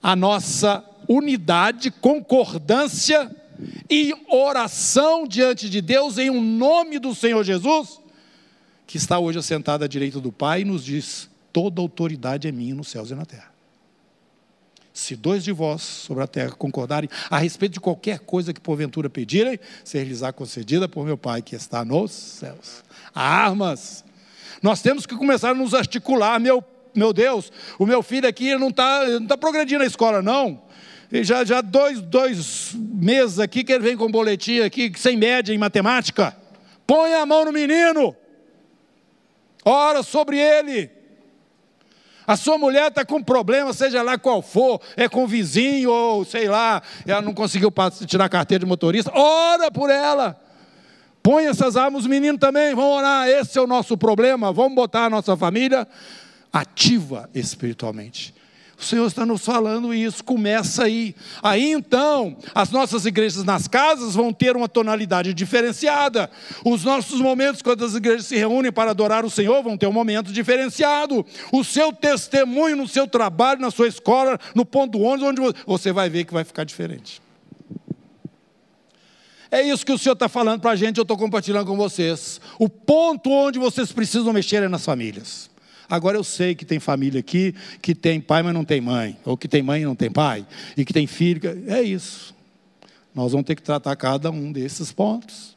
[0.01, 3.29] a nossa unidade, concordância
[3.89, 7.99] e oração diante de Deus em um nome do Senhor Jesus,
[8.85, 12.75] que está hoje assentado à direita do Pai e nos diz: toda autoridade é minha
[12.75, 13.53] nos céus e na terra.
[14.93, 19.09] Se dois de vós sobre a terra concordarem a respeito de qualquer coisa que porventura
[19.09, 22.83] pedirem, ser-lhes-á concedida por meu Pai que está nos céus.
[23.13, 24.05] Armas.
[24.61, 26.63] Nós temos que começar a nos articular, meu,
[26.93, 30.61] meu Deus, o meu filho aqui não está não tá progredindo na escola, não.
[31.21, 35.58] Já, já dois, dois meses aqui que ele vem com boletim aqui, sem média em
[35.60, 36.36] matemática.
[36.88, 38.15] Põe a mão no menino.
[39.63, 40.89] Ora sobre ele.
[42.26, 46.23] A sua mulher está com problema, seja lá qual for, é com o vizinho ou
[46.23, 47.71] sei lá, ela não conseguiu
[48.08, 49.12] tirar a carteira de motorista.
[49.13, 50.39] Ora por ela.
[51.21, 53.28] Põe essas armas, os meninos também vão orar.
[53.28, 54.52] Esse é o nosso problema.
[54.52, 55.88] Vamos botar a nossa família
[56.52, 58.34] ativa espiritualmente.
[58.77, 61.15] O Senhor está nos falando isso, começa aí.
[61.41, 66.29] Aí então, as nossas igrejas nas casas vão ter uma tonalidade diferenciada.
[66.65, 69.93] Os nossos momentos, quando as igrejas se reúnem para adorar o Senhor, vão ter um
[69.93, 71.25] momento diferenciado.
[71.51, 76.09] O seu testemunho no seu trabalho, na sua escola, no ponto ônibus, onde você vai
[76.09, 77.21] ver que vai ficar diferente.
[79.53, 82.41] É isso que o Senhor está falando para a gente, eu estou compartilhando com vocês.
[82.57, 85.52] O ponto onde vocês precisam mexer é nas famílias.
[85.89, 89.37] Agora eu sei que tem família aqui que tem pai, mas não tem mãe, ou
[89.37, 91.41] que tem mãe e não tem pai, e que tem filho.
[91.67, 92.33] É isso.
[93.13, 95.55] Nós vamos ter que tratar cada um desses pontos.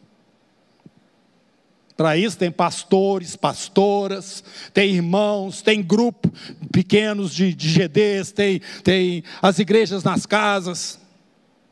[1.97, 6.31] Para isso tem pastores, pastoras, tem irmãos, tem grupo
[6.71, 11.01] pequenos de, de GDs, tem, tem as igrejas nas casas.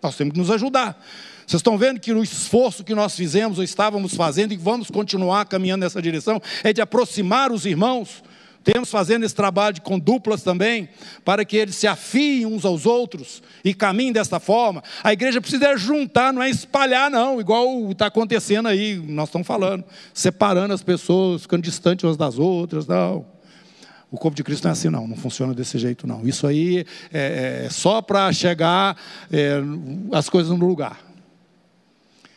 [0.02, 0.98] Nós temos que nos ajudar.
[1.46, 5.44] Vocês estão vendo que o esforço que nós fizemos ou estávamos fazendo e vamos continuar
[5.44, 8.22] caminhando nessa direção é de aproximar os irmãos
[8.64, 10.88] temos fazendo esse trabalho com duplas também,
[11.24, 14.82] para que eles se afiem uns aos outros e caminhem desta forma.
[15.02, 19.84] A igreja precisa juntar, não é espalhar, não, igual está acontecendo aí, nós estamos falando,
[20.14, 23.26] separando as pessoas, ficando distantes umas das outras, não.
[24.10, 26.26] O corpo de Cristo não é assim, não, não funciona desse jeito, não.
[26.26, 28.96] Isso aí é, é só para chegar
[29.30, 29.60] é,
[30.12, 31.13] as coisas no lugar.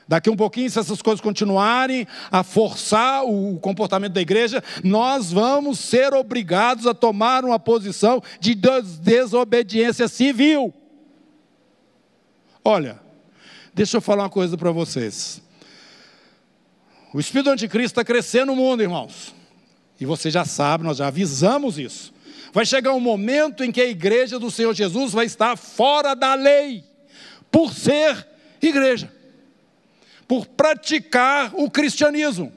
[0.08, 5.80] Daqui um pouquinho, se essas coisas continuarem a forçar o comportamento da igreja, nós vamos
[5.80, 10.74] ser obrigados a tomar uma posição de desobediência civil.
[12.64, 13.02] Olha,
[13.74, 15.42] deixa eu falar uma coisa para vocês.
[17.14, 19.36] O espírito anticristo está crescendo no mundo, irmãos.
[20.00, 22.14] E você já sabe, nós já avisamos isso.
[22.54, 26.34] Vai chegar um momento em que a igreja do Senhor Jesus vai estar fora da
[26.34, 26.86] lei,
[27.52, 28.26] por ser
[28.62, 29.17] igreja
[30.28, 32.52] por praticar o cristianismo.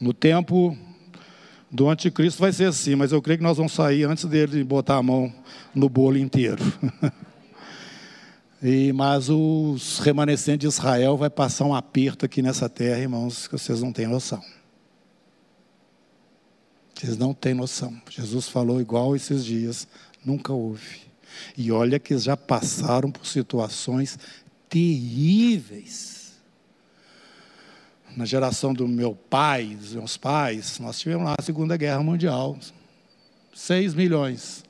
[0.00, 0.76] No tempo
[1.70, 4.96] do anticristo vai ser assim, mas eu creio que nós vamos sair antes dele botar
[4.96, 5.32] a mão
[5.74, 6.62] no bolo inteiro.
[8.66, 13.58] E, mas os remanescentes de Israel vai passar um aperto aqui nessa terra, irmãos, que
[13.58, 14.42] vocês não têm noção.
[16.94, 17.94] Vocês não têm noção.
[18.08, 19.86] Jesus falou igual esses dias,
[20.24, 21.03] nunca houve.
[21.56, 24.18] E olha que já passaram por situações
[24.68, 26.34] terríveis.
[28.16, 32.56] Na geração do meu pai, dos meus pais, nós tivemos lá a Segunda Guerra Mundial.
[33.54, 34.64] Seis milhões.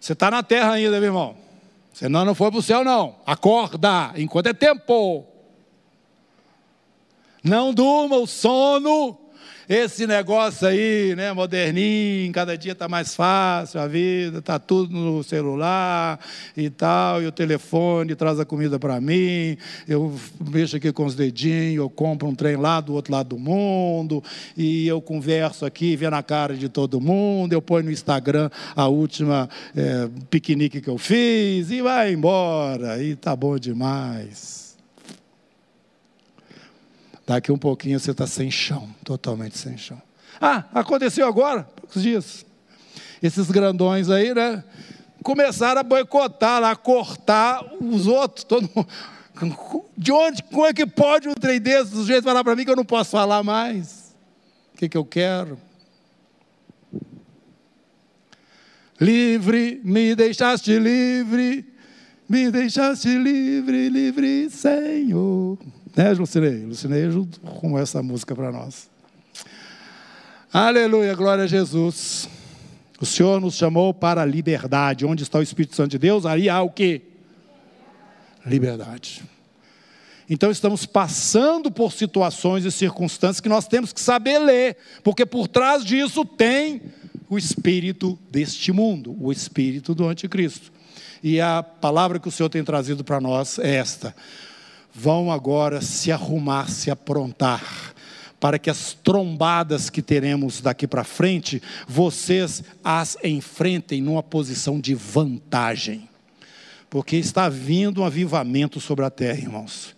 [0.00, 1.36] Você está na terra ainda, meu irmão.
[1.92, 3.16] Você não, não foi para o céu, não.
[3.26, 5.26] Acorda, enquanto é tempo.
[7.42, 9.18] Não durma o sono
[9.68, 15.22] esse negócio aí, né, moderninho, cada dia está mais fácil a vida, está tudo no
[15.22, 16.18] celular
[16.56, 21.14] e tal, e o telefone traz a comida para mim, eu mexo aqui com os
[21.14, 24.24] dedinhos, eu compro um trem lá do outro lado do mundo,
[24.56, 28.88] e eu converso aqui, vendo a cara de todo mundo, eu ponho no Instagram a
[28.88, 34.67] última é, piquenique que eu fiz, e vai embora, e tá bom demais.
[37.28, 40.00] Daqui um pouquinho você está sem chão, totalmente sem chão.
[40.40, 42.46] Ah, aconteceu agora, poucos dias.
[43.22, 44.64] Esses grandões aí, né?
[45.22, 48.44] Começaram a boicotar lá, cortar os outros.
[48.44, 48.88] Todo mundo.
[49.94, 52.70] De onde, como é que pode um trem desse, do jeito falar para mim que
[52.70, 54.16] eu não posso falar mais?
[54.72, 55.58] O que, que eu quero?
[58.98, 61.64] Livre, me deixaste livre,
[62.26, 65.58] me deixaste livre, livre, Senhor.
[65.98, 66.64] Né, Lucinei?
[66.64, 67.02] Lucinei
[67.58, 68.88] com essa música para nós.
[70.52, 72.28] Aleluia, glória a Jesus.
[73.00, 75.04] O Senhor nos chamou para a liberdade.
[75.04, 76.24] Onde está o Espírito Santo de Deus?
[76.24, 77.02] Aí há o que?
[78.46, 79.24] Liberdade.
[80.30, 85.48] Então estamos passando por situações e circunstâncias que nós temos que saber ler, porque por
[85.48, 86.80] trás disso tem
[87.28, 90.70] o espírito deste mundo, o espírito do anticristo.
[91.24, 94.14] E a palavra que o Senhor tem trazido para nós é esta:
[94.94, 97.94] vão agora se arrumar, se aprontar,
[98.40, 104.94] para que as trombadas que teremos daqui para frente, vocês as enfrentem numa posição de
[104.94, 106.08] vantagem.
[106.88, 109.94] Porque está vindo um avivamento sobre a terra, irmãos.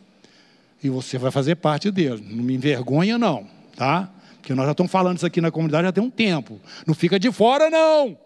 [0.82, 2.24] E você vai fazer parte dele.
[2.28, 4.10] Não me envergonha, não, tá?
[4.36, 6.58] Porque nós já estamos falando isso aqui na comunidade já tem um tempo.
[6.86, 8.16] Não fica de fora, não.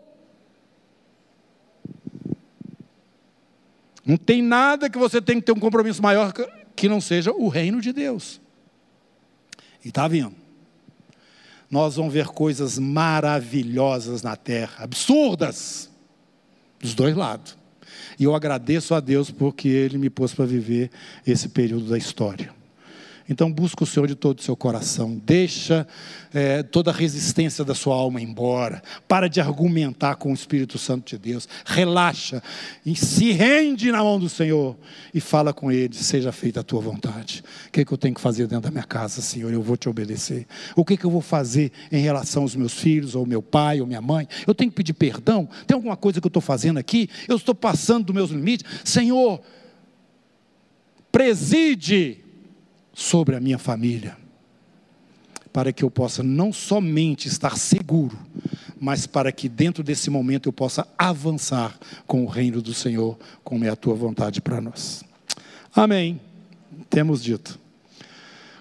[4.04, 6.32] Não tem nada que você tem que ter um compromisso maior
[6.76, 8.40] que não seja o reino de Deus.
[9.84, 10.34] E está vindo.
[11.70, 15.90] Nós vamos ver coisas maravilhosas na terra, absurdas,
[16.78, 17.56] dos dois lados.
[18.18, 20.90] E eu agradeço a Deus porque Ele me pôs para viver
[21.26, 22.52] esse período da história.
[23.28, 25.86] Então busca o Senhor de todo o seu coração, deixa
[26.32, 31.10] é, toda a resistência da sua alma embora, para de argumentar com o Espírito Santo
[31.10, 32.42] de Deus, relaxa
[32.84, 34.76] e se rende na mão do Senhor
[35.14, 37.42] e fala com Ele, seja feita a tua vontade.
[37.68, 39.50] O que, é que eu tenho que fazer dentro da minha casa, Senhor?
[39.50, 40.46] Eu vou te obedecer.
[40.76, 43.80] O que, é que eu vou fazer em relação aos meus filhos, ou meu pai,
[43.80, 44.28] ou minha mãe?
[44.46, 45.48] Eu tenho que pedir perdão?
[45.66, 47.08] Tem alguma coisa que eu estou fazendo aqui?
[47.26, 48.70] Eu estou passando dos meus limites?
[48.84, 49.40] Senhor,
[51.10, 52.23] preside
[52.94, 54.16] sobre a minha família,
[55.52, 58.18] para que eu possa não somente estar seguro,
[58.80, 63.64] mas para que dentro desse momento eu possa avançar com o reino do Senhor, como
[63.64, 65.02] é a tua vontade para nós.
[65.74, 66.20] Amém.
[66.88, 67.58] Temos dito.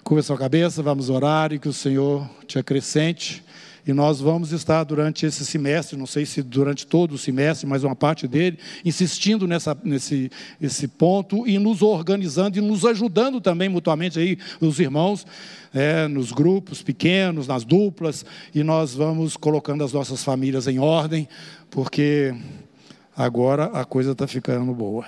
[0.02, 3.43] Curva sua cabeça, vamos orar e que o Senhor te acrescente
[3.86, 7.84] e nós vamos estar durante esse semestre, não sei se durante todo o semestre, mas
[7.84, 10.30] uma parte dele, insistindo nessa, nesse
[10.60, 15.26] esse ponto e nos organizando e nos ajudando também mutuamente aí, os irmãos,
[15.72, 18.24] é, nos grupos pequenos, nas duplas,
[18.54, 21.28] e nós vamos colocando as nossas famílias em ordem,
[21.70, 22.34] porque
[23.14, 25.04] agora a coisa está ficando boa.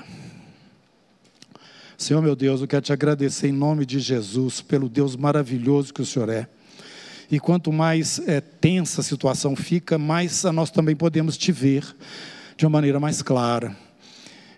[1.96, 6.02] Senhor meu Deus, eu quero te agradecer em nome de Jesus, pelo Deus maravilhoso que
[6.02, 6.46] o Senhor é.
[7.30, 11.84] E quanto mais é, tensa a situação fica, mais nós também podemos te ver
[12.56, 13.76] de uma maneira mais clara.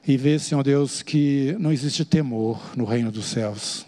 [0.07, 3.87] E ver, Senhor Deus, que não existe temor no reino dos céus.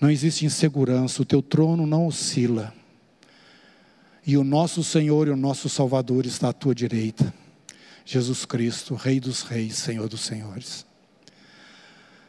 [0.00, 2.72] Não existe insegurança, o teu trono não oscila.
[4.26, 7.32] E o nosso Senhor e o nosso Salvador está à tua direita.
[8.04, 10.84] Jesus Cristo, Rei dos Reis, Senhor dos Senhores.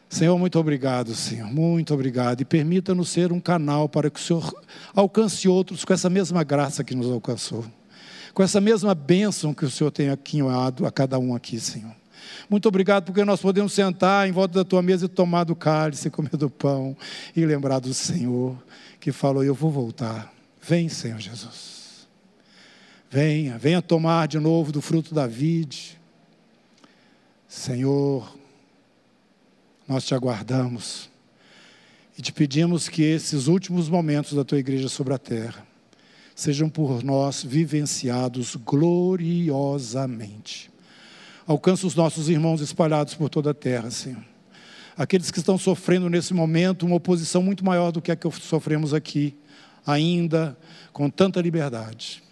[0.08, 2.40] Senhor, muito obrigado, Senhor, muito obrigado.
[2.40, 4.62] E permita-nos ser um canal para que o Senhor
[4.94, 7.64] alcance outros com essa mesma graça que nos alcançou,
[8.32, 11.94] com essa mesma bênção que o Senhor tem aquinhoado a cada um aqui, Senhor.
[12.48, 16.10] Muito obrigado porque nós podemos sentar em volta da tua mesa e tomar do cálice,
[16.10, 16.96] comer do pão
[17.36, 18.56] e lembrar do Senhor
[18.98, 20.32] que falou: Eu vou voltar.
[20.60, 22.08] Vem, Senhor Jesus.
[23.10, 25.98] Venha, venha tomar de novo do fruto da vide
[27.48, 28.30] Senhor,
[29.88, 31.08] nós te aguardamos
[32.16, 35.66] e te pedimos que esses últimos momentos da tua igreja sobre a terra
[36.34, 40.70] sejam por nós vivenciados gloriosamente.
[41.46, 44.22] Alcança os nossos irmãos espalhados por toda a terra, Senhor.
[44.96, 48.92] Aqueles que estão sofrendo nesse momento uma oposição muito maior do que a que sofremos
[48.92, 49.34] aqui,
[49.86, 50.56] ainda
[50.92, 52.22] com tanta liberdade.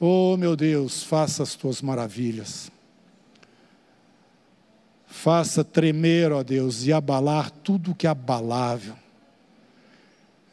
[0.00, 2.70] Oh, meu Deus, faça as tuas maravilhas.
[5.12, 8.94] Faça tremer, ó Deus, e abalar tudo que é abalável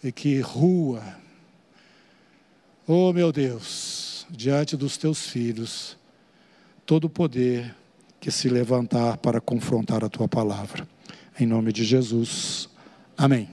[0.04, 1.02] e que rua.
[2.86, 5.98] Oh, meu Deus, diante dos teus filhos,
[6.86, 7.74] todo o poder
[8.20, 10.86] que se levantar para confrontar a tua palavra.
[11.40, 12.68] Em nome de Jesus.
[13.18, 13.50] Amém.